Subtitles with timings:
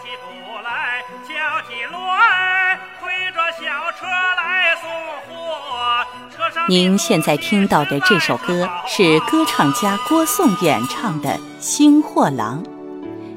[0.00, 0.28] 起步
[0.62, 1.34] 来，叫
[1.66, 1.98] 起锣，
[3.00, 4.06] 推着小车
[4.36, 4.88] 来送
[5.26, 6.06] 货。
[6.30, 12.62] 车上您现在听到的这首歌是歌唱家郭颂演唱的《新货郎》。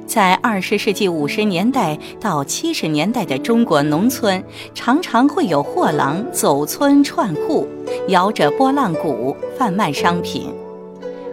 [0.05, 4.43] 在二十世纪五十年代到七十年代的中国农村，
[4.75, 7.67] 常常会有货郎走村串户，
[8.09, 10.53] 摇着拨浪鼓贩卖商品。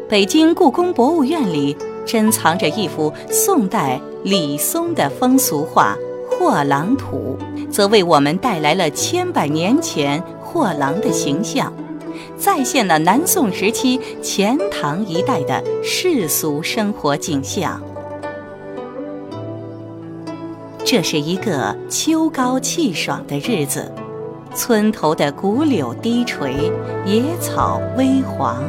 [0.09, 1.77] 北京故宫博物院里
[2.07, 5.97] 珍藏着一幅宋代李松的风俗画
[6.39, 7.39] 《货郎图》，
[7.71, 11.73] 则为我们带来了千百年前货郎的形象，
[12.37, 17.81] 再现了南宋时期钱塘一带的世俗生活景象。
[20.85, 23.93] 这是一个秋高气爽的日子，
[24.55, 26.73] 村头的古柳低垂，
[27.07, 28.63] 野草微黄。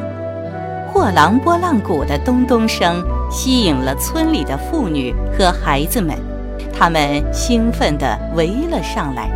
[0.92, 6.18] 货郎拨浪鼓的咚咚声吸引了村里的妇女和孩子们，
[6.74, 9.30] 他们兴奋地围了上来。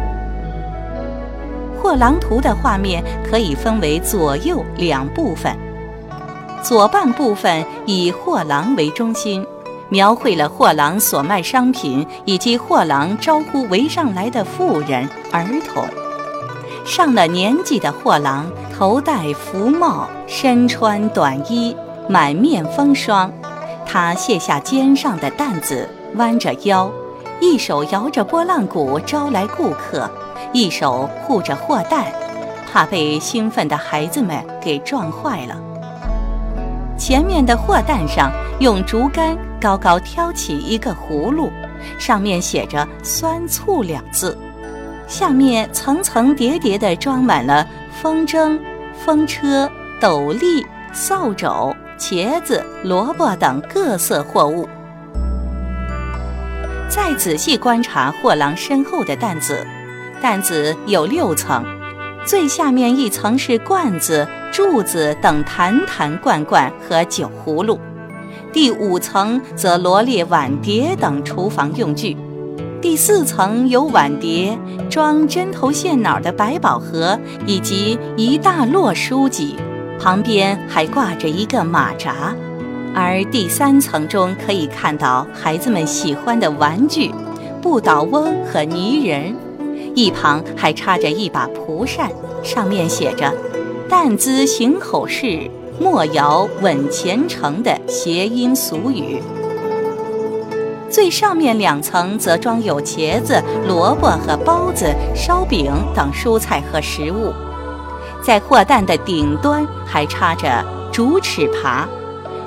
[1.79, 5.55] 货郎图的画面可以分为左右两部分，
[6.63, 9.45] 左半部分以货郎为中心。
[9.89, 15.85] 描绘了货郎所卖商品，以及货郎招呼围上来的妇人、儿童。
[16.85, 18.45] 上了年纪的货郎
[18.75, 21.75] 头戴福帽，身穿短衣，
[22.09, 23.31] 满面风霜。
[23.85, 26.91] 他卸下肩上的担子，弯着腰，
[27.39, 30.09] 一手摇着拨浪鼓招来顾客，
[30.51, 32.05] 一手护着货担，
[32.71, 35.55] 怕被兴奋的孩子们给撞坏了。
[36.97, 41.49] 前面的货担上用竹竿高高挑起一个葫芦，
[41.97, 44.37] 上面写着“酸醋”两字，
[45.13, 47.67] 下面层层叠叠地装满了
[48.01, 48.59] 风筝、
[49.05, 49.69] 风车、
[50.01, 54.67] 斗笠、扫帚、茄子、萝卜等各色货物。
[56.89, 59.63] 再仔细观察货郎身后的担子，
[60.19, 61.63] 担子有六层，
[62.25, 64.27] 最下面一层是罐子。
[64.51, 67.79] 柱子等坛坛罐罐和酒葫芦，
[68.51, 72.17] 第五层则罗列碗碟等厨房用具，
[72.83, 77.17] 第四层有碗碟、装针头线脑的百宝盒
[77.47, 79.55] 以及一大摞书籍，
[79.97, 82.35] 旁边还挂着一个马扎，
[82.93, 87.09] 而第三层中可以看到孩子们喜欢的玩具，
[87.61, 89.33] 不倒翁和泥人，
[89.95, 92.11] 一旁还插着一把蒲扇，
[92.43, 93.33] 上面写着。
[93.87, 99.21] 但兹行口事，莫摇稳前程的谐音俗语。
[100.93, 107.33] 最上面两层则装有茄子、萝卜和包子、烧饼等蔬菜和食物。
[108.21, 111.87] 在货担的顶端还插着竹尺耙，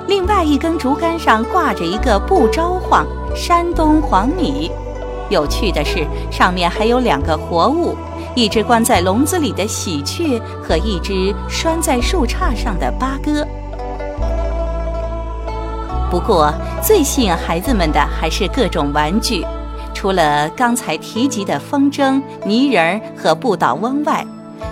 [0.07, 3.05] 另外一根竹竿上挂着一个不招晃
[3.35, 4.71] 山东黄米。
[5.29, 7.97] 有趣的是，上面还有两个活物。
[8.33, 13.45] 一只关在笼子里的喜鹊和一只拴在树杈上的八哥。
[16.09, 19.45] 不过，最吸引孩子们的还是各种玩具。
[19.93, 24.25] 除了刚才提及的风筝、泥人和不倒翁外，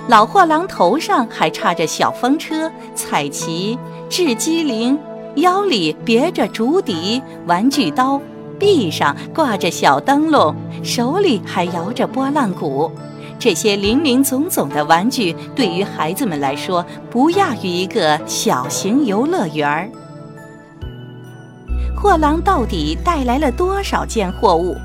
[0.07, 3.77] 老货郎头上还插着小风车、彩旗、
[4.09, 4.97] 雉鸡翎，
[5.35, 8.21] 腰里别着竹笛、玩具刀，
[8.57, 12.89] 臂上挂着小灯笼，手里还摇着拨浪鼓。
[13.37, 19.89] 这些林林总总的玩具，对于孩子们来说，不亚于一个小型游乐园儿。
[22.05, 24.77] 货郎到底带来了多少件货物？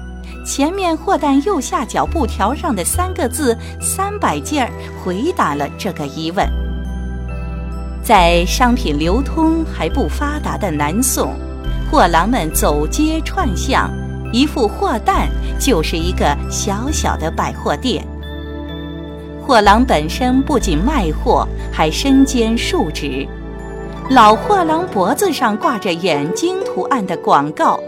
[0.42, 4.72] 前面货担右下角布条上的三个字“三百件”
[5.04, 6.48] 回答了这个疑问。
[8.02, 11.34] 在商品流通还不发达的南宋，
[11.90, 13.90] 货郎们走街串巷，
[14.32, 18.02] 一副货担就是一个小小的百货店。
[19.46, 23.28] 货郎本身不仅卖货，还身兼数职。
[24.10, 27.78] 老货郎脖子上挂着眼睛图案的广告，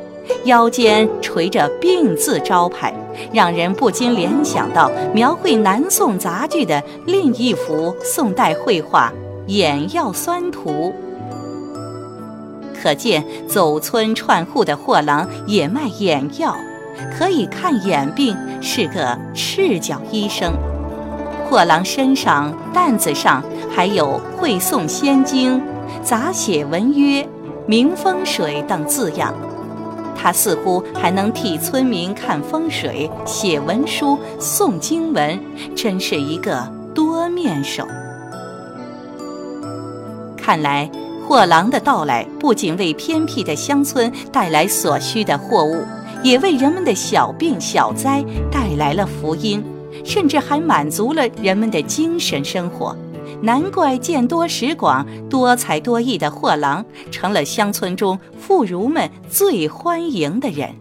[0.44, 2.94] 腰间垂着“病”字招牌，
[3.32, 9.12] 让人不禁联想到描绘南宋杂剧的另一幅宋代绘画
[9.48, 10.94] 《眼药酸图》。
[12.80, 16.54] 可见，走村串户的货郎也卖眼药，
[17.18, 20.52] 可以看眼病，是个赤脚医生。
[21.50, 25.60] 货郎身上、担子上还有“会诵仙经
[26.02, 27.26] ”“杂写文约
[27.66, 29.34] ”“明风水”等字样，
[30.16, 35.38] 他似乎还能替村民看风水、写文书、诵经文，
[35.74, 37.86] 真是一个多面手。
[40.36, 40.90] 看来，
[41.26, 45.82] 货郎的到来不仅为偏僻的乡村带来所需的货物，
[46.22, 49.64] 也为人们的小病小灾带来了福音，
[50.04, 52.96] 甚至还满足了人们的精神生活。
[53.40, 60.74] 难怪见多识广、多才多艺的货郎成了乡村中妇孺们最欢迎的人。